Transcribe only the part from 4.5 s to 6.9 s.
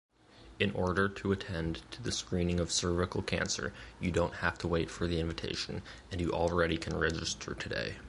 to wait for the invitation and you already